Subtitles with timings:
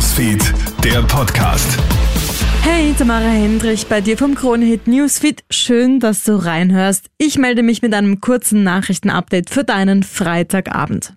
[0.00, 1.78] Newsfeed, der Podcast.
[2.62, 5.44] Hey, Tamara Hendrich bei dir vom Kronehit Newsfeed.
[5.50, 7.10] Schön, dass du reinhörst.
[7.18, 11.12] Ich melde mich mit einem kurzen Nachrichtenupdate für deinen Freitagabend.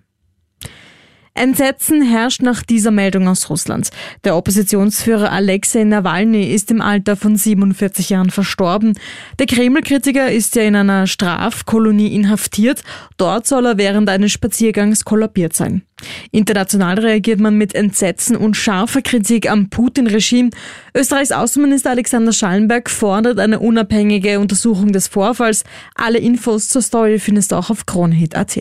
[1.36, 3.90] Entsetzen herrscht nach dieser Meldung aus Russland.
[4.22, 8.96] Der Oppositionsführer Alexei Nawalny ist im Alter von 47 Jahren verstorben.
[9.40, 12.84] Der Kreml-Kritiker ist ja in einer Strafkolonie inhaftiert.
[13.16, 15.82] Dort soll er während eines Spaziergangs kollabiert sein.
[16.30, 20.50] International reagiert man mit Entsetzen und scharfer Kritik am Putin-Regime.
[20.94, 25.64] Österreichs Außenminister Alexander Schallenberg fordert eine unabhängige Untersuchung des Vorfalls.
[25.96, 28.60] Alle Infos zur Story findest du auch auf kronehit.at.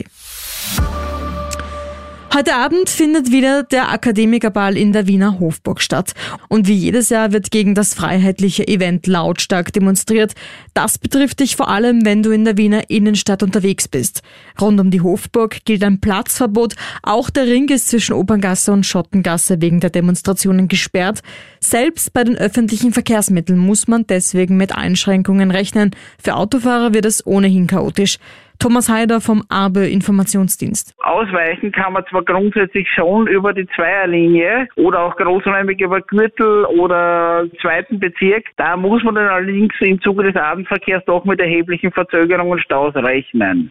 [2.35, 6.13] Heute Abend findet wieder der Akademikerball in der Wiener Hofburg statt.
[6.49, 10.33] Und wie jedes Jahr wird gegen das freiheitliche Event lautstark demonstriert.
[10.73, 14.23] Das betrifft dich vor allem, wenn du in der Wiener Innenstadt unterwegs bist.
[14.59, 16.73] Rund um die Hofburg gilt ein Platzverbot.
[17.03, 21.21] Auch der Ring ist zwischen Operngasse und Schottengasse wegen der Demonstrationen gesperrt.
[21.59, 25.91] Selbst bei den öffentlichen Verkehrsmitteln muss man deswegen mit Einschränkungen rechnen.
[26.17, 28.17] Für Autofahrer wird es ohnehin chaotisch.
[28.63, 30.93] Thomas Heider vom ABE Informationsdienst.
[31.03, 37.43] Ausweichen kann man zwar grundsätzlich schon über die Zweierlinie oder auch großräumig über Gürtel oder
[37.61, 38.45] zweiten Bezirk.
[38.55, 42.95] Da muss man dann allerdings im Zuge des Abendverkehrs doch mit erheblichen Verzögerungen und Staus
[42.95, 43.69] rechnen.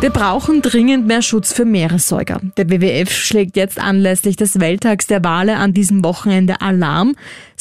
[0.00, 2.42] Wir brauchen dringend mehr Schutz für Meeressäuger.
[2.58, 7.16] Der WWF schlägt jetzt anlässlich des Welttags der Wale an diesem Wochenende Alarm.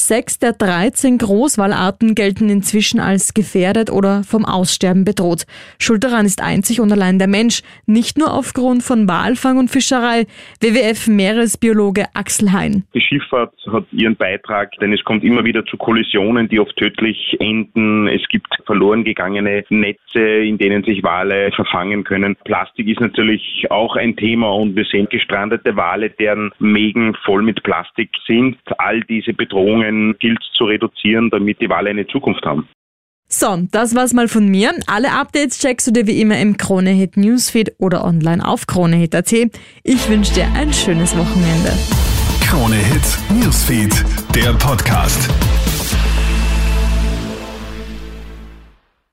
[0.08, 5.48] Sechs der 13 Großwalarten gelten inzwischen als gefährdet oder vom Aussterben bedroht.
[5.80, 10.28] Schuld daran ist einzig und allein der Mensch, nicht nur aufgrund von Walfang und Fischerei.
[10.62, 12.84] WWF-Meeresbiologe Axel Hein.
[12.94, 17.36] Die Schifffahrt hat ihren Beitrag, denn es kommt immer wieder zu Kollisionen, die oft tödlich
[17.40, 18.08] enden.
[18.08, 22.36] Es gibt verloren gegangene Netze, in denen sich Wale verfangen können.
[22.46, 27.64] Plastik ist natürlich auch ein Thema und wir sehen gestrandete Wale, deren Mägen voll mit
[27.64, 28.58] Plastik sind.
[28.78, 32.68] All diese Bedrohungen gilt zu reduzieren, damit die Wale eine Zukunft haben.
[33.28, 34.72] So, das war's mal von mir.
[34.88, 39.32] Alle Updates checkst du dir wie immer im Kronehit Newsfeed oder online auf kronehit.at.
[39.84, 41.72] Ich wünsche dir ein schönes Wochenende.
[42.48, 44.06] Kronehit Newsfeed,
[44.36, 45.30] der Podcast.